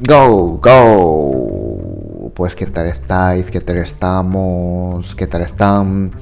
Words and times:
Go 0.00 0.58
Go. 0.58 2.30
Pues 2.32 2.54
qué 2.54 2.66
tal 2.66 2.86
estáis, 2.86 3.50
qué 3.50 3.60
tal 3.60 3.78
estamos, 3.78 5.16
qué 5.16 5.26
tal 5.26 5.42
están. 5.42 6.12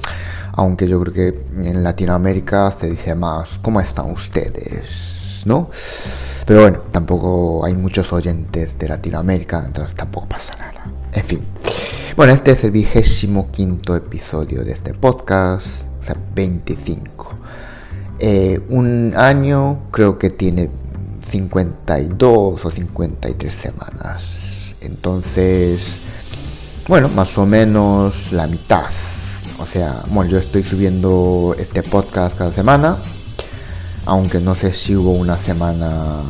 Aunque 0.53 0.87
yo 0.87 0.99
creo 1.01 1.13
que 1.13 1.45
en 1.63 1.83
Latinoamérica 1.83 2.71
se 2.71 2.89
dice 2.89 3.13
más 3.13 3.59
¿cómo 3.59 3.79
están 3.79 4.09
ustedes? 4.09 5.43
¿No? 5.45 5.69
Pero 6.47 6.61
bueno, 6.61 6.79
tampoco 6.91 7.63
hay 7.65 7.75
muchos 7.75 8.11
oyentes 8.11 8.79
de 8.79 8.87
Latinoamérica, 8.87 9.63
entonces 9.63 9.93
tampoco 9.95 10.29
pasa 10.29 10.55
nada. 10.55 10.91
En 11.13 11.23
fin. 11.23 11.43
Bueno, 12.15 12.33
este 12.33 12.53
es 12.53 12.63
el 12.63 12.71
vigésimo 12.71 13.51
quinto 13.51 13.95
episodio 13.95 14.63
de 14.63 14.71
este 14.71 14.95
podcast, 14.95 15.85
o 16.01 16.03
sea, 16.03 16.17
25. 16.33 17.29
Eh, 18.19 18.59
un 18.69 19.13
año 19.15 19.81
creo 19.91 20.17
que 20.17 20.31
tiene 20.31 20.71
52 21.29 22.65
o 22.65 22.71
53 22.71 23.53
semanas. 23.53 24.73
Entonces, 24.81 25.99
bueno, 26.87 27.09
más 27.09 27.37
o 27.37 27.45
menos 27.45 28.31
la 28.31 28.47
mitad. 28.47 28.85
O 29.59 29.65
sea, 29.65 30.03
bueno, 30.07 30.31
yo 30.31 30.37
estoy 30.37 30.63
subiendo 30.63 31.55
este 31.57 31.83
podcast 31.83 32.37
cada 32.37 32.53
semana. 32.53 32.99
Aunque 34.05 34.39
no 34.39 34.55
sé 34.55 34.71
si 34.71 34.95
hubo 34.95 35.11
una 35.11 35.37
semana 35.37 36.21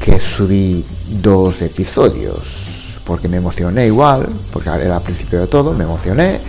que 0.00 0.18
subí 0.18 0.84
dos 1.22 1.60
episodios. 1.60 2.98
Porque 3.04 3.28
me 3.28 3.36
emocioné 3.36 3.86
igual. 3.86 4.28
Porque 4.52 4.70
era 4.70 4.96
al 4.96 5.02
principio 5.02 5.40
de 5.40 5.46
todo, 5.46 5.72
me 5.74 5.84
emocioné. 5.84 6.40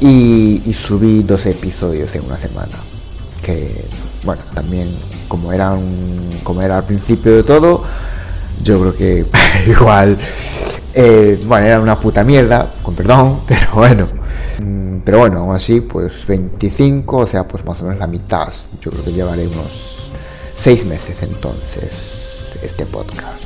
Y, 0.00 0.62
y 0.64 0.74
subí 0.74 1.22
dos 1.22 1.46
episodios 1.46 2.14
en 2.14 2.24
una 2.26 2.36
semana 2.36 2.93
que 3.44 3.86
bueno 4.24 4.42
también 4.54 4.96
como 5.28 5.52
era 5.52 5.72
un, 5.72 6.28
como 6.42 6.62
era 6.62 6.78
al 6.78 6.86
principio 6.86 7.36
de 7.36 7.44
todo 7.44 7.84
yo 8.62 8.80
creo 8.80 8.96
que 8.96 9.26
igual 9.70 10.18
eh, 10.94 11.40
bueno 11.46 11.66
era 11.66 11.80
una 11.80 12.00
puta 12.00 12.24
mierda 12.24 12.72
con 12.82 12.94
perdón 12.94 13.40
pero 13.46 13.74
bueno. 13.74 14.08
Mm, 14.60 14.98
pero 15.04 15.18
bueno 15.18 15.40
aún 15.40 15.54
así 15.54 15.80
pues 15.80 16.26
25 16.26 17.16
o 17.18 17.26
sea 17.26 17.46
pues 17.46 17.64
más 17.64 17.80
o 17.80 17.84
menos 17.84 17.98
la 17.98 18.06
mitad. 18.06 18.52
Yo 18.80 18.90
creo 18.90 19.04
que 19.04 19.12
llevaré 19.12 19.46
unos 19.46 20.10
6 20.54 20.86
meses 20.86 21.22
entonces 21.22 21.92
este 22.62 22.86
podcast. 22.86 23.42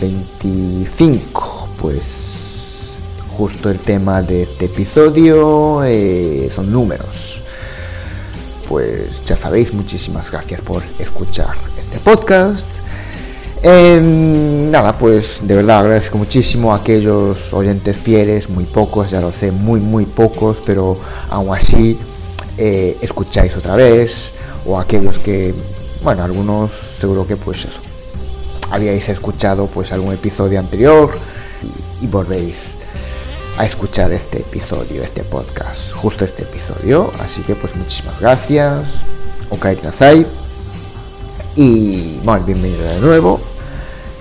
25 0.00 1.68
pues 1.80 2.96
justo 3.36 3.70
el 3.70 3.78
tema 3.78 4.22
de 4.22 4.42
este 4.42 4.64
episodio 4.66 5.84
eh, 5.84 6.50
son 6.54 6.72
números 6.72 7.42
pues 8.68 9.24
ya 9.24 9.36
sabéis, 9.36 9.72
muchísimas 9.72 10.30
gracias 10.30 10.60
por 10.60 10.82
escuchar 10.98 11.54
este 11.78 11.98
podcast. 11.98 12.80
Eh, 13.62 14.00
nada, 14.00 14.96
pues 14.98 15.40
de 15.42 15.56
verdad 15.56 15.80
agradezco 15.80 16.18
muchísimo 16.18 16.72
a 16.72 16.76
aquellos 16.76 17.52
oyentes 17.52 17.96
fieles, 17.96 18.48
muy 18.48 18.64
pocos, 18.64 19.10
ya 19.10 19.20
lo 19.20 19.32
sé, 19.32 19.50
muy, 19.50 19.80
muy 19.80 20.04
pocos, 20.04 20.58
pero 20.64 20.98
aún 21.30 21.54
así 21.54 21.98
eh, 22.58 22.96
escucháis 23.00 23.56
otra 23.56 23.74
vez, 23.76 24.32
o 24.66 24.78
aquellos 24.78 25.18
que, 25.18 25.54
bueno, 26.02 26.22
algunos 26.22 26.72
seguro 27.00 27.26
que 27.26 27.36
pues 27.36 27.64
eso, 27.64 27.80
habíais 28.70 29.08
escuchado 29.08 29.66
pues 29.66 29.92
algún 29.92 30.12
episodio 30.12 30.58
anterior 30.58 31.12
y 32.00 32.06
volvéis 32.06 32.76
a 33.58 33.64
escuchar 33.64 34.12
este 34.12 34.40
episodio, 34.40 35.02
este 35.02 35.24
podcast, 35.24 35.92
justo 35.92 36.24
este 36.24 36.42
episodio. 36.42 37.10
Así 37.18 37.42
que 37.42 37.54
pues 37.54 37.74
muchísimas 37.74 38.20
gracias. 38.20 38.88
Ok, 39.50 39.66
Nasai. 39.82 40.26
Y 41.54 42.18
bueno, 42.22 42.44
bienvenido 42.44 42.84
de 42.84 43.00
nuevo. 43.00 43.40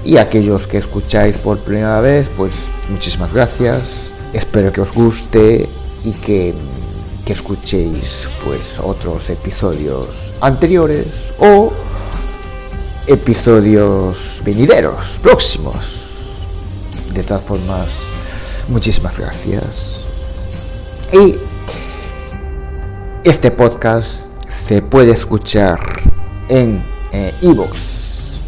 Y 0.04 0.18
aquellos 0.18 0.68
que 0.68 0.78
escucháis 0.78 1.38
por 1.38 1.60
primera 1.60 2.00
vez, 2.00 2.30
pues 2.38 2.54
muchísimas 2.90 3.34
gracias. 3.34 4.12
Espero 4.34 4.72
que 4.72 4.82
os 4.82 4.92
guste 4.94 5.68
y 6.04 6.12
que, 6.12 6.54
que 7.26 7.34
escuchéis 7.34 8.30
pues 8.44 8.80
otros 8.80 9.30
episodios 9.30 10.34
anteriores 10.42 11.08
o 11.40 11.74
episodios 13.08 14.42
venideros, 14.46 15.20
próximos. 15.22 16.04
De 17.14 17.24
todas 17.24 17.44
formas, 17.44 17.90
Muchísimas 18.68 19.20
gracias. 19.20 20.08
Y 21.14 21.36
este 23.24 23.52
podcast 23.52 24.26
se 24.50 24.82
puede 24.82 25.12
escuchar 25.12 25.80
en 26.50 26.84
Evox, 27.12 28.42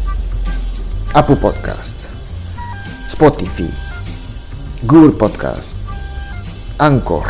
Apple 1.14 1.36
Podcast, 1.36 1.94
Spotify, 3.06 3.72
Google 4.82 5.12
Podcast, 5.12 5.68
Anchor 6.78 7.26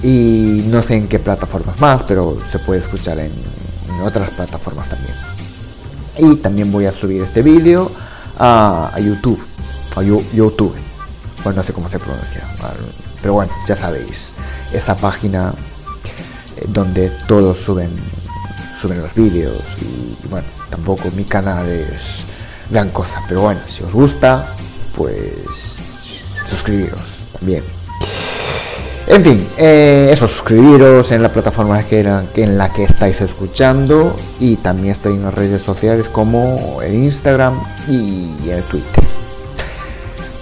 y 0.00 0.62
no 0.68 0.82
sé 0.82 0.94
en 0.94 1.08
qué 1.08 1.18
plataformas 1.18 1.80
más, 1.80 2.04
pero 2.04 2.38
se 2.50 2.60
puede 2.60 2.80
escuchar 2.80 3.18
en, 3.18 3.32
en 3.88 4.00
otras 4.02 4.30
plataformas 4.30 4.88
también. 4.88 5.16
Y 6.18 6.36
también 6.36 6.70
voy 6.70 6.86
a 6.86 6.92
subir 6.92 7.22
este 7.24 7.42
vídeo 7.42 7.90
a, 8.38 8.92
a 8.94 9.00
YouTube, 9.00 9.44
a 9.96 10.02
YouTube 10.02 10.89
bueno, 11.42 11.58
no 11.58 11.64
sé 11.64 11.72
cómo 11.72 11.88
se 11.88 11.98
pronuncia, 11.98 12.46
pero 13.20 13.34
bueno, 13.34 13.52
ya 13.66 13.76
sabéis, 13.76 14.32
esa 14.72 14.96
página 14.96 15.54
eh, 16.56 16.66
donde 16.68 17.10
todos 17.26 17.58
suben 17.58 17.90
suben 18.80 19.02
los 19.02 19.14
vídeos 19.14 19.62
y, 19.82 20.16
bueno, 20.28 20.46
tampoco 20.70 21.10
mi 21.10 21.24
canal 21.24 21.68
es 21.68 22.22
gran 22.70 22.90
cosa, 22.90 23.22
pero 23.28 23.42
bueno, 23.42 23.60
si 23.68 23.82
os 23.82 23.92
gusta, 23.92 24.54
pues 24.96 25.82
suscribiros 26.46 27.00
también. 27.32 27.62
En 29.06 29.24
fin, 29.24 29.48
eh, 29.56 30.08
eso, 30.12 30.28
suscribiros 30.28 31.10
en 31.10 31.22
la 31.22 31.32
plataforma 31.32 31.82
que 31.82 32.00
era, 32.00 32.24
en 32.34 32.56
la 32.56 32.72
que 32.72 32.84
estáis 32.84 33.20
escuchando 33.20 34.14
y 34.38 34.56
también 34.56 34.92
estoy 34.92 35.14
en 35.14 35.24
las 35.24 35.34
redes 35.34 35.62
sociales 35.62 36.08
como 36.08 36.80
el 36.80 36.94
Instagram 36.94 37.60
y 37.88 38.48
el 38.48 38.62
Twitter 38.64 39.09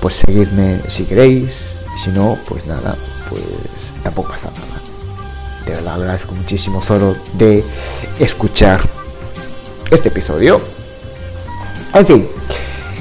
pues 0.00 0.14
seguidme 0.14 0.82
si 0.88 1.04
queréis, 1.04 1.52
si 2.02 2.10
no, 2.10 2.38
pues 2.48 2.66
nada, 2.66 2.96
pues 3.28 3.42
tampoco 4.02 4.30
pasa 4.30 4.50
nada. 4.50 4.80
De 5.66 5.74
verdad 5.74 5.94
agradezco 5.94 6.34
muchísimo 6.34 6.82
solo 6.82 7.16
de 7.34 7.64
escuchar 8.18 8.80
este 9.90 10.08
episodio. 10.08 10.60
En 11.94 12.06
fin, 12.06 12.28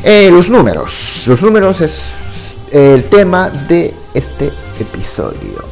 eh, 0.03 0.29
los 0.31 0.49
números. 0.49 1.23
Los 1.27 1.41
números 1.41 1.81
es 1.81 2.11
el 2.71 3.05
tema 3.05 3.49
de 3.49 3.93
este 4.13 4.51
episodio. 4.79 5.65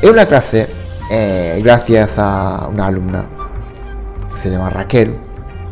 En 0.00 0.10
una 0.10 0.26
clase, 0.26 0.68
eh, 1.10 1.60
gracias 1.62 2.18
a 2.18 2.68
una 2.68 2.86
alumna 2.86 3.28
se 4.42 4.50
llama 4.50 4.70
Raquel, 4.70 5.14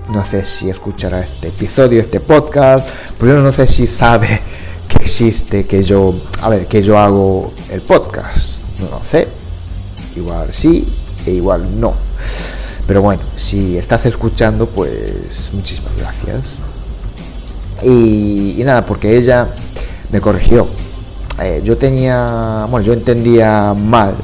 no 0.09 0.25
sé 0.25 0.45
si 0.45 0.71
escuchará 0.71 1.21
este 1.21 1.49
episodio, 1.49 2.01
este 2.01 2.21
podcast, 2.21 2.89
pero 3.19 3.41
no 3.41 3.53
sé 3.53 3.67
si 3.69 3.87
sabe 3.87 4.41
que 4.89 4.97
existe, 4.97 5.67
que 5.67 5.83
yo, 5.83 6.15
a 6.41 6.49
ver, 6.49 6.67
que 6.67 6.83
yo 6.83 6.99
hago 6.99 7.53
el 7.71 7.83
podcast. 7.83 8.57
No 8.81 8.91
lo 8.91 9.05
sé. 9.05 9.29
Igual 10.17 10.53
sí 10.53 10.87
e 11.27 11.33
igual 11.33 11.79
no. 11.79 11.95
Pero 12.87 13.03
bueno, 13.03 13.23
si 13.37 13.77
estás 13.77 14.07
escuchando, 14.07 14.69
pues 14.69 15.51
muchísimas 15.53 15.97
gracias. 15.97 16.47
Y, 17.83 18.61
nada, 18.65 18.85
porque 18.85 19.17
ella 19.17 19.55
me 20.11 20.21
corrigió. 20.21 20.69
Eh, 21.41 21.61
yo 21.65 21.79
tenía, 21.79 22.67
bueno, 22.69 22.85
yo 22.85 22.93
entendía 22.93 23.73
mal 23.75 24.17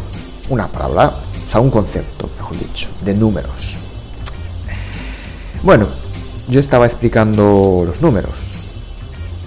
una 0.49 0.67
palabra, 0.71 1.21
o 1.47 1.51
sea, 1.51 1.61
un 1.61 1.71
concepto, 1.71 2.29
mejor 2.37 2.59
dicho, 2.59 2.89
de 3.03 3.15
números. 3.15 3.77
Bueno, 5.67 5.89
yo 6.47 6.61
estaba 6.61 6.87
explicando 6.87 7.83
los 7.85 8.01
números 8.01 8.39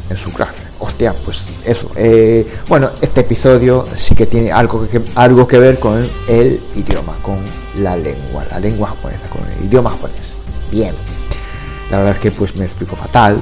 en 0.10 0.18
su 0.18 0.34
clase. 0.34 0.68
Hostia, 0.78 1.16
pues 1.24 1.48
eso. 1.64 1.90
Eh, 1.96 2.46
bueno, 2.68 2.90
este 3.02 3.22
episodio 3.22 3.86
sí 3.96 4.16
que 4.16 4.26
tiene 4.26 4.52
algo 4.52 4.86
que, 4.90 5.02
algo 5.16 5.48
que 5.48 5.58
ver 5.60 5.80
con 5.80 6.10
el 6.28 6.62
idioma, 6.76 7.18
con 7.22 7.42
la 7.78 7.96
lengua, 7.96 8.46
la 8.52 8.60
lengua 8.60 8.90
japonesa, 8.90 9.30
con 9.30 9.44
el 9.50 9.64
idioma 9.64 9.92
japonés. 9.92 10.36
Bien. 10.70 10.94
La 11.90 12.00
verdad 12.00 12.16
es 12.16 12.20
que 12.20 12.32
pues 12.32 12.54
me 12.58 12.66
explico 12.66 12.98
fatal. 12.98 13.42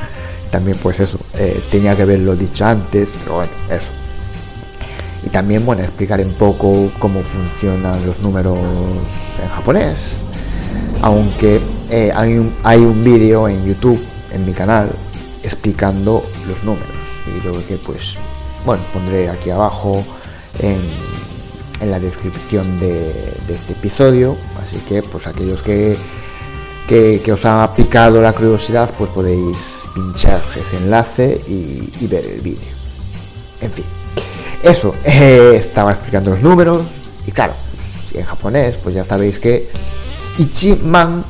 también 0.50 0.78
pues 0.82 0.98
eso, 0.98 1.20
eh, 1.34 1.62
tenía 1.70 1.94
que 1.94 2.02
haberlo 2.02 2.34
dicho 2.34 2.66
antes, 2.66 3.08
pero 3.20 3.36
bueno, 3.36 3.52
eso. 3.70 3.92
Y 5.22 5.28
también, 5.28 5.64
bueno, 5.64 5.82
explicar 5.84 6.18
un 6.18 6.34
poco 6.34 6.90
cómo 6.98 7.22
funcionan 7.22 8.04
los 8.04 8.18
números 8.18 8.58
en 9.40 9.48
japonés. 9.48 9.98
Aunque 11.02 11.60
eh, 11.90 12.12
hay 12.14 12.38
un, 12.38 12.54
hay 12.62 12.80
un 12.80 13.02
vídeo 13.02 13.48
en 13.48 13.64
YouTube, 13.64 14.02
en 14.32 14.44
mi 14.44 14.52
canal, 14.52 14.90
explicando 15.42 16.24
los 16.46 16.62
números. 16.64 16.96
Y 17.26 17.44
lo 17.44 17.52
que 17.66 17.76
pues, 17.76 18.16
bueno, 18.64 18.82
pondré 18.92 19.28
aquí 19.28 19.50
abajo 19.50 20.04
en, 20.58 20.80
en 21.80 21.90
la 21.90 22.00
descripción 22.00 22.80
de, 22.80 23.36
este 23.48 23.72
episodio. 23.72 24.36
Así 24.62 24.78
que, 24.80 25.02
pues 25.02 25.26
aquellos 25.26 25.62
que, 25.62 25.96
que, 26.88 27.32
os 27.32 27.44
ha 27.44 27.72
picado 27.74 28.20
la 28.20 28.32
curiosidad, 28.32 28.92
pues 28.96 29.10
podéis 29.10 29.56
pinchar 29.94 30.42
ese 30.56 30.76
enlace 30.78 31.40
y, 31.46 32.06
ver 32.06 32.26
el 32.26 32.40
vídeo. 32.40 32.76
En 33.60 33.72
fin, 33.72 33.84
eso, 34.62 34.94
eh, 35.04 35.52
estaba 35.56 35.92
explicando 35.92 36.30
los 36.30 36.42
números 36.42 36.82
y 37.26 37.32
claro, 37.32 37.54
en 38.14 38.24
japonés, 38.24 38.76
pues 38.82 38.94
ya 38.94 39.04
sabéis 39.04 39.38
que 39.38 39.68
Ichi 40.38 40.74
man, 40.74 41.24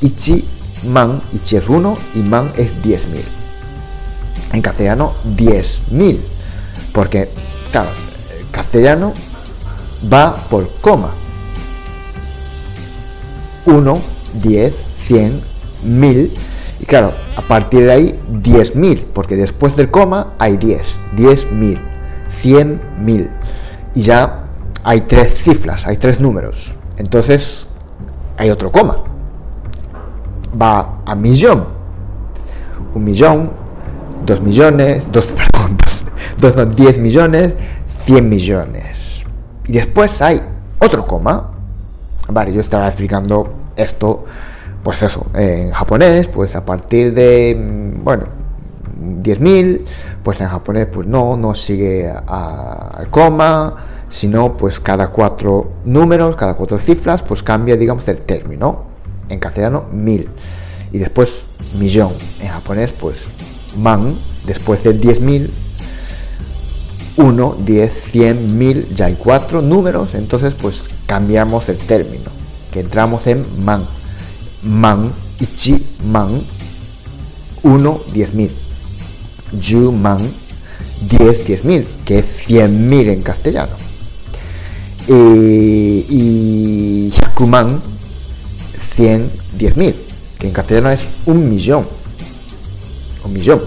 Ichi 0.00 0.44
man, 0.84 1.22
Ichi 1.32 1.56
es 1.56 1.68
1 1.68 1.94
y 2.14 2.22
man 2.22 2.52
es 2.56 2.74
10.000. 2.82 3.22
En 4.52 4.62
castellano, 4.62 5.14
10.000. 5.36 6.18
Porque, 6.92 7.30
claro, 7.70 7.90
castellano 8.50 9.12
va 10.12 10.34
por 10.34 10.70
coma. 10.80 11.10
1, 13.66 13.94
10, 14.34 14.74
100, 15.06 15.42
1000. 15.82 16.32
Y 16.80 16.84
claro, 16.84 17.12
a 17.36 17.42
partir 17.42 17.84
de 17.84 17.92
ahí 17.92 18.20
10.000, 18.30 19.06
porque 19.12 19.36
después 19.36 19.76
del 19.76 19.90
coma 19.90 20.34
hay 20.38 20.56
10, 20.56 20.96
10.000, 21.16 21.80
100.000. 22.42 23.30
Y 23.94 24.02
ya 24.02 24.44
hay 24.84 25.02
tres 25.02 25.34
cifras, 25.42 25.86
hay 25.86 25.96
tres 25.96 26.20
números. 26.20 26.72
Entonces 26.96 27.66
hay 28.36 28.50
otro 28.50 28.70
coma. 28.70 29.17
Va 30.60 31.00
a 31.04 31.14
millón. 31.14 31.66
Un 32.94 33.04
millón, 33.04 33.52
dos 34.24 34.40
millones, 34.40 35.04
dos, 35.10 35.26
perdón, 35.32 35.76
dos, 36.40 36.54
dos, 36.54 36.76
10 36.76 36.98
millones, 36.98 37.54
100 38.06 38.28
millones. 38.28 39.24
Y 39.66 39.72
después 39.72 40.20
hay 40.22 40.40
otro 40.78 41.06
coma. 41.06 41.52
Vale, 42.28 42.52
yo 42.52 42.60
estaba 42.60 42.86
explicando 42.86 43.52
esto, 43.76 44.24
pues 44.82 45.02
eso, 45.02 45.26
en 45.34 45.72
japonés, 45.72 46.28
pues 46.28 46.54
a 46.56 46.64
partir 46.64 47.14
de, 47.14 47.54
mm, 47.54 48.04
bueno, 48.04 48.24
10.000, 49.22 49.84
pues 50.22 50.40
en 50.40 50.48
japonés, 50.48 50.86
pues 50.86 51.06
no, 51.06 51.36
no 51.36 51.54
sigue 51.54 52.10
al 52.10 53.08
coma, 53.10 53.74
sino 54.08 54.56
pues 54.56 54.80
cada 54.80 55.08
cuatro 55.08 55.72
números, 55.84 56.36
cada 56.36 56.54
cuatro 56.54 56.78
cifras, 56.78 57.22
pues 57.22 57.42
cambia, 57.42 57.76
digamos, 57.76 58.06
el 58.08 58.20
término. 58.20 58.97
En 59.28 59.38
castellano, 59.38 59.86
mil. 59.92 60.28
Y 60.92 60.98
después, 60.98 61.30
millón. 61.78 62.14
En 62.40 62.48
japonés, 62.48 62.92
pues 62.92 63.26
man, 63.76 64.18
después 64.46 64.82
de 64.82 64.98
10.000, 64.98 65.50
1, 67.16 67.56
10, 67.64 67.94
100, 68.12 68.58
1000, 68.58 68.94
ya 68.94 69.06
hay 69.06 69.14
cuatro 69.14 69.60
números, 69.60 70.14
entonces 70.14 70.54
pues 70.54 70.84
cambiamos 71.06 71.68
el 71.68 71.76
término, 71.76 72.30
que 72.72 72.80
entramos 72.80 73.26
en 73.26 73.64
man. 73.64 73.86
Man, 74.62 75.12
ichi, 75.40 75.86
man, 76.04 76.44
1, 77.62 78.00
10.000. 78.12 78.50
Yu, 79.60 79.92
man, 79.92 80.18
10, 81.08 81.46
10.000, 81.46 81.86
que 82.04 82.18
es 82.20 82.48
100.000 82.48 83.08
en 83.10 83.22
castellano. 83.22 83.76
Eh, 85.06 86.06
y 86.08 87.10
Hyakuman, 87.10 87.80
100, 88.98 89.30
10.000, 89.56 89.94
que 90.40 90.48
en 90.48 90.52
castellano 90.52 90.90
es 90.90 91.08
un 91.24 91.48
millón. 91.48 91.86
Un 93.24 93.32
millón. 93.32 93.62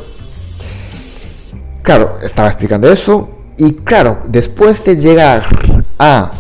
Claro, 1.84 2.18
estaba 2.22 2.50
explicando 2.50 2.92
eso 2.92 3.30
y 3.58 3.76
claro, 3.76 4.20
después 4.28 4.84
de 4.84 4.98
llegar 4.98 5.46
a 6.00 6.34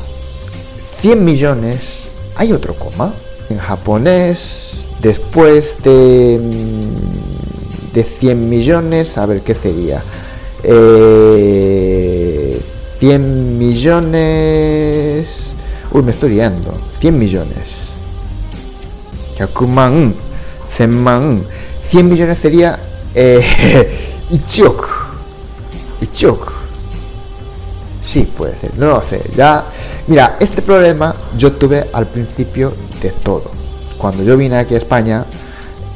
100 0.99 1.23
millones, 1.23 1.99
hay 2.35 2.51
otro 2.51 2.77
coma. 2.77 3.13
En 3.49 3.59
japonés, 3.59 4.73
después 5.01 5.77
de, 5.83 6.38
mm, 6.41 7.93
de 7.93 8.03
100 8.03 8.49
millones, 8.49 9.17
a 9.17 9.25
ver 9.25 9.41
qué 9.41 9.55
sería. 9.55 10.03
100 10.63 10.63
eh, 10.63 12.59
millones... 13.17 15.43
Uy, 15.93 16.03
me 16.03 16.11
estoy 16.11 16.31
liando. 16.31 16.73
100 16.99 17.17
millones. 17.17 17.90
Yakuman. 19.41 20.15
100 20.69 21.45
100 21.89 22.09
millones 22.09 22.38
sería... 22.38 22.79
Eh, 23.13 24.07
Ichok. 24.31 24.88
Ichok. 26.01 26.51
Sí, 28.01 28.23
puede 28.35 28.55
ser, 28.55 28.77
no 28.77 28.88
lo 28.88 29.03
sé. 29.03 29.21
Ya, 29.35 29.65
mira, 30.07 30.38
este 30.39 30.61
problema 30.61 31.13
yo 31.38 31.51
tuve 31.53 31.88
al 31.93 32.07
principio 32.07 32.73
de 33.01 33.11
todo. 33.11 33.51
Cuando 33.97 34.23
yo 34.23 34.35
vine 34.35 34.57
aquí 34.57 34.73
a 34.73 34.77
España, 34.77 35.25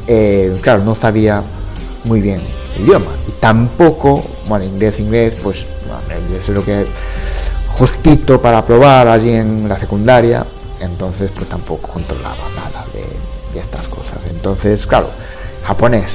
eh, 0.06 0.54
claro, 0.62 0.84
no 0.84 0.94
sabía 0.94 1.42
muy 2.04 2.22
bien 2.22 2.42
el 2.76 2.84
idioma. 2.84 3.12
Y 3.28 3.32
tampoco, 3.34 4.24
bueno, 4.48 4.66
inglés, 4.66 5.00
inglés, 5.00 5.40
pues, 5.42 5.66
inglés 6.26 6.44
es 6.44 6.50
lo 6.50 6.64
que 6.64 6.86
justito 7.70 8.40
para 8.40 8.66
probar 8.66 9.08
allí 9.08 9.34
en 9.34 9.68
la 9.68 9.78
secundaria. 9.78 10.46
Entonces, 10.80 11.32
pues 11.34 11.50
tampoco 11.50 11.88
controlaba 11.88 12.50
nada 12.56 12.86
de, 12.94 13.06
estas 13.62 13.88
cosas. 13.88 14.20
Entonces, 14.30 14.86
claro, 14.86 15.10
japonés, 15.64 16.12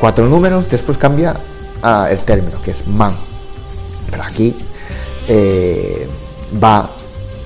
cuatro 0.00 0.26
números, 0.26 0.68
después 0.68 0.98
cambia 0.98 1.34
el 2.10 2.18
término, 2.20 2.60
que 2.62 2.72
es 2.72 2.86
man. 2.86 3.14
Pero 4.10 4.22
aquí 4.24 4.56
eh, 5.28 6.08
va 6.62 6.90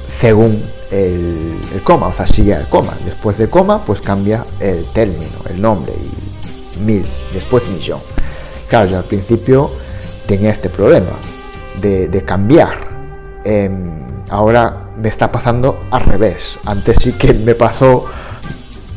según 0.08 0.62
el, 0.90 1.58
coma, 1.84 2.08
o 2.08 2.12
sea, 2.12 2.26
sigue 2.26 2.52
el 2.52 2.68
coma. 2.68 2.96
Después 3.04 3.38
del 3.38 3.50
coma, 3.50 3.84
pues 3.84 4.00
cambia 4.00 4.46
el 4.60 4.84
término, 4.92 5.38
el 5.48 5.60
nombre 5.60 5.92
y 5.94 6.78
mil, 6.78 7.04
después 7.32 7.66
millón. 7.68 8.00
Claro, 8.68 8.88
yo 8.88 8.98
al 8.98 9.04
principio 9.04 9.70
tenía 10.26 10.50
este 10.50 10.68
problema 10.68 11.18
de, 11.80 12.22
cambiar. 12.24 12.74
Em, 13.44 14.24
ahora 14.28 14.90
me 14.96 15.08
está 15.08 15.32
pasando 15.32 15.80
al 15.90 16.02
revés. 16.02 16.58
Antes 16.64 16.98
sí 17.00 17.12
que 17.12 17.34
me 17.34 17.54
pasó 17.54 18.04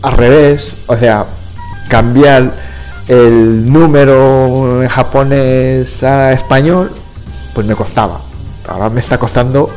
al 0.06 0.14
revés, 0.14 0.76
o 0.88 0.96
sea, 0.96 1.26
cambiar 1.90 2.54
el 3.08 3.72
número 3.72 4.82
en 4.82 4.88
japonés 4.88 6.04
a 6.04 6.32
español, 6.32 6.92
pues 7.54 7.66
me 7.68 7.76
costaba 7.76 8.22
ahora 8.68 8.90
me 8.90 9.00
está 9.00 9.18
costando 9.18 9.70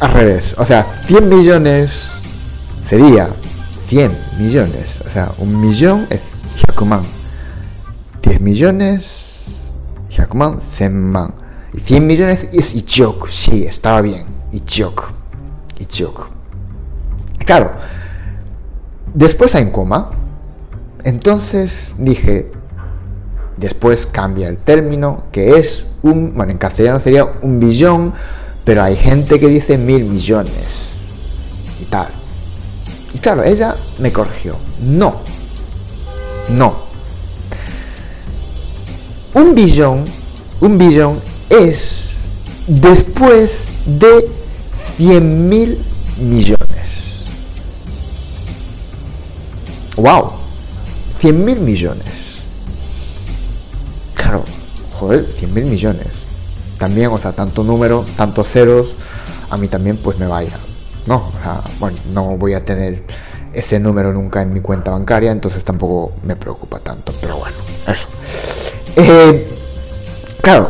al 0.00 0.12
revés. 0.12 0.54
O 0.58 0.64
sea, 0.64 0.86
100 1.06 1.28
millones 1.28 2.08
sería 2.88 3.30
100 3.86 4.16
millones. 4.38 5.00
O 5.06 5.10
sea, 5.10 5.32
un 5.38 5.60
millón 5.60 6.06
es 6.10 6.22
Hyakuman. 6.56 7.02
10 8.22 8.40
millones, 8.40 9.44
Hyakuman, 10.10 10.60
Senman. 10.60 11.34
Y 11.72 11.80
100 11.80 12.06
millones 12.06 12.48
es 12.52 12.74
Ichok. 12.74 13.28
Sí, 13.28 13.64
estaba 13.64 14.00
bien. 14.00 14.26
Ichok. 14.52 15.10
Ichok. 15.78 16.28
Claro. 17.44 17.72
Después 19.14 19.54
hay 19.54 19.62
en 19.62 19.70
coma. 19.70 20.10
Entonces 21.04 21.92
dije, 21.98 22.50
después 23.56 24.06
cambia 24.06 24.48
el 24.48 24.56
término, 24.56 25.24
que 25.32 25.58
es 25.58 25.84
un, 26.02 26.34
bueno, 26.34 26.52
en 26.52 26.58
castellano 26.58 27.00
sería 27.00 27.26
un 27.42 27.60
billón, 27.60 28.14
pero 28.64 28.82
hay 28.82 28.96
gente 28.96 29.40
que 29.40 29.48
dice 29.48 29.78
mil 29.78 30.04
millones 30.04 30.88
y 31.80 31.84
tal. 31.84 32.08
Y 33.12 33.18
claro, 33.18 33.42
ella 33.42 33.76
me 33.98 34.12
corrigió. 34.12 34.56
No, 34.80 35.20
no. 36.50 36.92
Un 39.34 39.54
billón, 39.54 40.04
un 40.60 40.78
billón 40.78 41.20
es 41.50 42.12
después 42.66 43.64
de 43.86 44.30
100 44.96 45.48
mil 45.48 45.84
millones. 46.18 46.61
¡Wow! 50.02 50.32
100 51.20 51.44
mil 51.44 51.60
millones. 51.60 52.42
Claro, 54.14 54.42
joder, 54.94 55.32
100 55.32 55.54
mil 55.54 55.66
millones. 55.66 56.08
También, 56.76 57.12
o 57.12 57.20
sea, 57.20 57.30
tanto 57.30 57.62
número, 57.62 58.04
tantos 58.16 58.48
ceros, 58.48 58.96
a 59.48 59.56
mí 59.56 59.68
también 59.68 59.96
pues 59.98 60.18
me 60.18 60.26
va 60.26 60.38
a 60.38 60.42
ir. 60.42 60.50
No, 61.06 61.28
o 61.28 61.40
sea, 61.40 61.62
bueno, 61.78 61.98
no 62.12 62.36
voy 62.36 62.54
a 62.54 62.64
tener 62.64 63.04
ese 63.52 63.78
número 63.78 64.12
nunca 64.12 64.42
en 64.42 64.52
mi 64.52 64.58
cuenta 64.58 64.90
bancaria, 64.90 65.30
entonces 65.30 65.62
tampoco 65.62 66.14
me 66.24 66.34
preocupa 66.34 66.80
tanto, 66.80 67.14
pero 67.20 67.36
bueno, 67.36 67.56
eso. 67.86 68.08
Eh, 68.96 69.56
claro, 70.40 70.68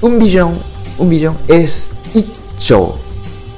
un 0.00 0.18
billón, 0.18 0.62
un 0.96 1.10
billón 1.10 1.36
es 1.46 1.90
icho. 2.14 2.96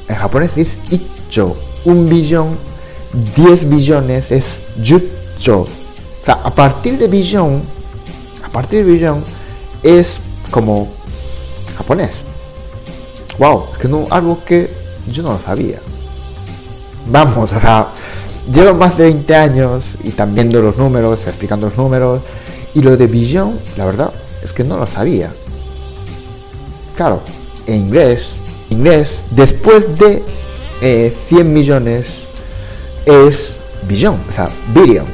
En 0.08 0.16
japonés 0.16 0.50
es 0.56 0.76
icho. 0.90 1.56
Un 1.84 2.04
billón, 2.04 2.58
10 3.12 3.68
billones 3.68 4.30
es 4.30 4.60
yucho. 4.80 5.62
O 5.62 6.24
sea, 6.24 6.34
a 6.34 6.54
partir 6.54 6.98
de 6.98 7.08
billón, 7.08 7.62
a 8.44 8.50
partir 8.50 8.84
de 8.84 8.92
billón 8.92 9.24
es 9.82 10.18
como 10.50 10.88
japonés. 11.76 12.16
Wow, 13.38 13.66
es 13.72 13.78
que 13.78 13.88
no, 13.88 14.04
algo 14.10 14.44
que 14.44 14.70
yo 15.08 15.22
no 15.22 15.32
lo 15.32 15.40
sabía. 15.40 15.80
Vamos, 17.06 17.52
o 17.52 17.60
sea, 17.60 17.88
llevo 18.52 18.74
más 18.74 18.96
de 18.96 19.04
20 19.04 19.34
años 19.34 19.98
y 20.04 20.10
también 20.10 20.48
viendo 20.48 20.62
los 20.62 20.76
números, 20.76 21.26
explicando 21.26 21.66
los 21.68 21.76
números. 21.76 22.22
Y 22.74 22.80
lo 22.80 22.96
de 22.96 23.06
billón, 23.06 23.58
la 23.76 23.84
verdad, 23.84 24.12
es 24.42 24.52
que 24.52 24.64
no 24.64 24.78
lo 24.78 24.86
sabía. 24.86 25.32
Claro, 26.96 27.20
en 27.66 27.86
inglés, 27.86 28.28
inglés, 28.70 29.22
después 29.30 29.86
de 29.98 30.22
100 30.80 31.40
eh, 31.40 31.44
millones 31.44 32.26
es 33.06 33.56
billón, 33.88 34.22
o 34.28 34.32
sea, 34.32 34.48
billion. 34.74 35.06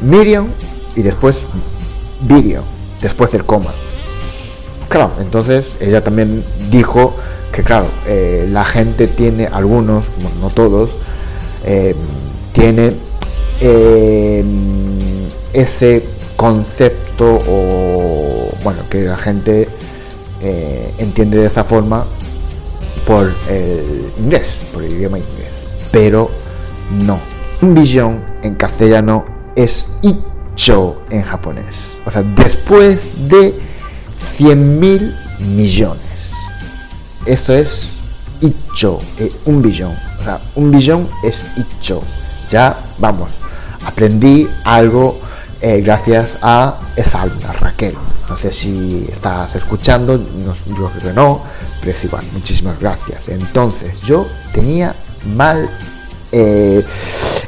Million 0.00 0.52
y 0.94 1.02
después 1.02 1.36
billion, 2.20 2.64
después 3.00 3.32
del 3.32 3.44
coma. 3.44 3.72
Claro, 4.88 5.12
entonces 5.18 5.66
ella 5.80 6.02
también 6.02 6.44
dijo 6.70 7.14
que 7.52 7.62
claro, 7.62 7.88
eh, 8.06 8.46
la 8.50 8.64
gente 8.64 9.08
tiene, 9.08 9.46
algunos, 9.46 10.06
no 10.40 10.50
todos, 10.50 10.90
eh, 11.64 11.94
tiene 12.52 12.96
ese 15.52 16.04
concepto 16.36 17.38
o 17.48 18.50
bueno 18.62 18.82
que 18.90 19.02
la 19.04 19.16
gente 19.16 19.68
eh, 20.42 20.92
entiende 20.98 21.38
de 21.38 21.46
esa 21.46 21.64
forma 21.64 22.04
por 23.06 23.32
el 23.48 24.12
inglés, 24.18 24.66
por 24.72 24.84
el 24.84 24.92
idioma 24.92 25.18
inglés. 25.18 25.52
Pero 25.90 26.30
no. 26.90 27.18
Un 27.62 27.74
billón 27.74 28.24
en 28.42 28.54
castellano 28.54 29.24
es 29.54 29.86
icho 30.02 31.02
en 31.10 31.22
japonés. 31.22 31.74
O 32.04 32.10
sea, 32.10 32.22
después 32.22 32.98
de 33.28 33.58
100.000 34.38 35.14
millones. 35.40 36.32
Esto 37.24 37.54
es 37.54 37.92
icho, 38.40 38.98
eh, 39.18 39.30
un 39.46 39.62
billón. 39.62 39.96
O 40.20 40.24
sea, 40.24 40.40
un 40.54 40.70
billón 40.70 41.08
es 41.24 41.46
icho. 41.56 42.02
Ya, 42.48 42.78
vamos, 42.98 43.32
aprendí 43.84 44.48
algo 44.64 45.18
eh, 45.60 45.80
gracias 45.80 46.38
a 46.42 46.78
esa 46.96 47.22
alumna, 47.22 47.52
Raquel. 47.52 47.96
No 48.28 48.36
sé 48.36 48.52
si 48.52 49.06
estás 49.10 49.54
escuchando, 49.54 50.18
no, 50.18 50.54
yo 50.76 50.90
creo 50.90 50.98
que 50.98 51.12
no, 51.12 51.42
pero 51.80 51.92
es 51.92 52.04
igual, 52.04 52.24
muchísimas 52.32 52.78
gracias. 52.78 53.28
Entonces, 53.28 54.00
yo 54.02 54.26
tenía 54.52 54.94
mal, 55.24 55.70
eh, 56.36 56.84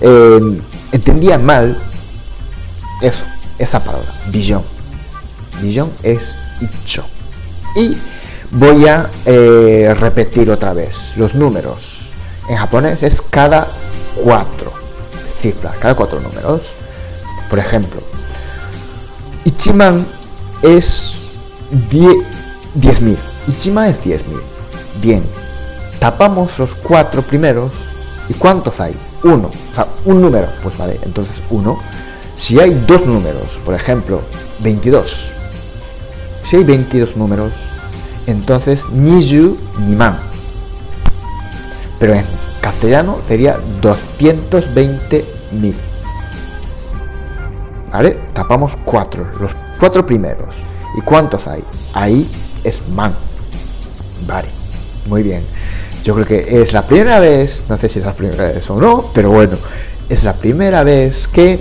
em, 0.01 0.61
entendía 0.93 1.39
mal 1.39 1.79
eso, 3.03 3.23
esa 3.59 3.83
palabra, 3.83 4.13
billón. 4.31 4.65
Billón 5.61 5.93
es 6.03 6.23
icho. 6.61 7.05
Y 7.75 7.99
voy 8.51 8.87
a 8.87 9.11
eh, 9.27 9.95
repetir 9.99 10.51
otra 10.51 10.73
vez 10.73 10.97
los 11.17 11.35
números. 11.35 12.11
En 12.49 12.57
japonés 12.57 13.03
es 13.03 13.21
cada 13.31 13.69
cuatro 14.23 14.73
cifras, 15.41 15.77
cada 15.79 15.95
cuatro 15.95 16.21
números. 16.21 16.73
Por 17.51 17.59
ejemplo, 17.59 18.01
Ichiman 19.45 20.07
es 20.63 21.17
10.000. 21.91 23.19
Ichiman 23.47 23.87
es 23.87 24.05
10.000. 24.05 24.23
Bien, 25.01 25.25
tapamos 25.99 26.59
los 26.59 26.75
cuatro 26.75 27.23
primeros. 27.23 27.73
¿Y 28.29 28.35
cuántos 28.35 28.81
hay? 28.81 28.97
Uno. 29.23 29.51
O 29.71 29.75
sea, 29.75 29.89
un 30.05 30.21
número. 30.21 30.49
Pues 30.63 30.77
vale, 30.77 30.99
entonces 31.03 31.41
uno. 31.51 31.81
Si 32.35 32.61
hay 32.61 32.75
dos 32.87 33.05
números, 33.07 33.61
por 33.65 33.75
ejemplo, 33.75 34.23
22. 34.61 35.31
Si 36.43 36.57
hay 36.57 36.65
22 36.65 37.17
números, 37.17 37.53
entonces 38.27 38.81
Niju 38.91 39.59
Niman. 39.87 40.21
Pero 41.99 42.15
en 42.15 42.25
castellano 42.61 43.19
sería 43.27 43.59
220.000. 43.81 45.75
¿Vale? 47.93 48.19
Tapamos 48.35 48.73
cuatro, 48.85 49.27
los 49.41 49.53
cuatro 49.81 50.07
primeros. 50.07 50.55
¿Y 50.97 51.01
cuántos 51.01 51.49
hay? 51.49 51.65
Ahí 51.95 52.31
es 52.65 52.87
man. 52.89 53.15
Vale, 54.27 54.49
muy 55.07 55.23
bien. 55.23 55.45
Yo 56.03 56.15
creo 56.15 56.27
que 56.27 56.63
es 56.63 56.73
la 56.73 56.87
primera 56.87 57.21
vez, 57.21 57.65
no 57.69 57.77
sé 57.77 57.89
si 57.89 57.99
es 57.99 58.05
la 58.05 58.15
primera 58.15 58.53
vez 58.53 58.69
o 58.71 58.81
no, 58.81 59.11
pero 59.13 59.31
bueno, 59.31 59.57
es 60.09 60.25
la 60.25 60.35
primera 60.35 60.83
vez 60.83 61.29
que 61.29 61.61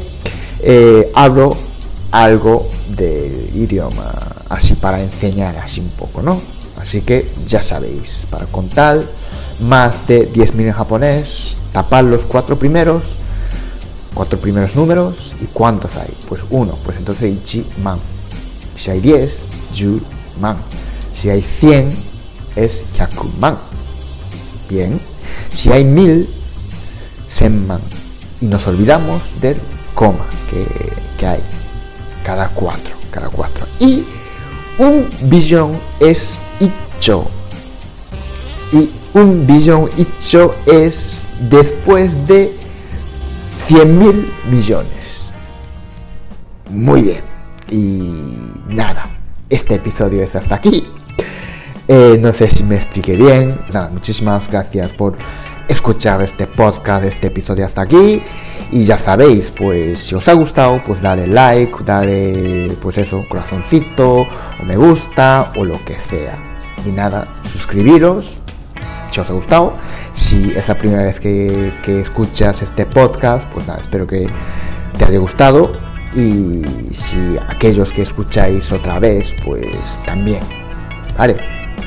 eh, 0.59 1.11
hablo 1.13 1.55
algo 2.11 2.69
del 2.95 3.51
idioma, 3.53 4.13
así 4.49 4.75
para 4.75 5.01
enseñar 5.01 5.57
así 5.57 5.81
un 5.81 5.89
poco, 5.89 6.21
¿no? 6.21 6.41
Así 6.77 7.01
que 7.01 7.31
ya 7.45 7.61
sabéis, 7.61 8.25
para 8.29 8.45
contar 8.45 9.03
más 9.59 10.07
de 10.07 10.31
10.000 10.31 10.67
en 10.67 10.71
japonés, 10.71 11.57
tapar 11.73 12.03
los 12.03 12.25
cuatro 12.25 12.57
primeros 12.57 13.17
cuatro 14.17 14.39
primeros 14.39 14.75
números 14.75 15.35
y 15.39 15.45
cuántos 15.45 15.95
hay 15.95 16.11
pues 16.27 16.43
uno 16.49 16.75
pues 16.83 16.97
entonces 16.97 17.31
ichi 17.31 17.63
man. 17.83 17.99
Si 18.75 18.89
hay 18.89 18.99
10 18.99 19.37
yu 19.73 20.01
man. 20.41 20.57
Si 21.13 21.29
hay 21.29 21.41
100 21.41 21.89
es 22.55 22.83
man 23.39 23.59
bien 24.69 24.99
si 25.49 25.71
hay 25.71 25.83
mil 25.83 26.29
senman 27.27 27.81
y 28.41 28.47
nos 28.47 28.67
olvidamos 28.67 29.21
del 29.41 29.59
coma 29.93 30.27
que, 30.49 30.65
que 31.17 31.27
hay 31.27 31.43
cada 32.23 32.49
cuatro 32.49 32.95
cada 33.11 33.29
cuatro 33.29 33.65
y 33.79 34.05
un 34.77 35.07
billón 35.23 35.79
es 35.99 36.37
icho 36.59 37.27
y 38.71 38.91
un 39.13 39.47
billón 39.47 39.89
icho 39.97 40.55
es 40.65 41.17
después 41.49 42.27
de 42.27 42.57
100 43.67 43.99
mil 43.99 44.31
millones. 44.49 45.25
Muy 46.69 47.01
bien. 47.01 47.21
Y 47.69 48.13
nada, 48.67 49.07
este 49.49 49.75
episodio 49.75 50.23
es 50.23 50.35
hasta 50.35 50.55
aquí. 50.55 50.87
Eh, 51.89 52.19
no 52.21 52.33
sé 52.33 52.49
si 52.49 52.63
me 52.63 52.75
expliqué 52.75 53.15
bien. 53.15 53.61
Nada, 53.71 53.89
muchísimas 53.89 54.49
gracias 54.49 54.91
por 54.91 55.17
escuchar 55.69 56.21
este 56.21 56.45
podcast, 56.45 57.05
este 57.05 57.27
episodio 57.27 57.65
hasta 57.65 57.81
aquí. 57.81 58.21
Y 58.71 58.83
ya 58.83 58.97
sabéis, 58.97 59.51
pues 59.51 60.01
si 60.01 60.15
os 60.15 60.27
ha 60.27 60.33
gustado, 60.33 60.83
pues 60.83 61.01
dale 61.01 61.27
like, 61.27 61.73
dale, 61.85 62.73
pues 62.81 62.97
eso, 62.97 63.23
corazoncito, 63.29 64.21
o 64.23 64.63
me 64.65 64.75
gusta, 64.75 65.53
o 65.55 65.63
lo 65.63 65.83
que 65.85 65.97
sea. 65.97 66.37
Y 66.85 66.91
nada, 66.91 67.35
suscribiros 67.43 68.39
si 69.11 69.21
os 69.21 69.29
ha 69.29 69.33
gustado. 69.33 69.73
Si 70.13 70.51
es 70.51 70.67
la 70.67 70.77
primera 70.77 71.03
vez 71.03 71.21
que, 71.21 71.73
escuchas 71.85 72.61
este 72.61 72.85
podcast, 72.85 73.47
pues 73.53 73.65
nada, 73.65 73.79
espero 73.79 74.05
que 74.05 74.27
te 74.97 75.05
haya 75.05 75.19
gustado. 75.19 75.71
Y 76.13 76.63
si 76.93 77.37
aquellos 77.47 77.93
que 77.93 78.01
escucháis 78.01 78.73
otra 78.73 78.99
vez, 78.99 79.33
pues 79.45 79.77
también. 80.05 80.41
Vale, 81.17 81.56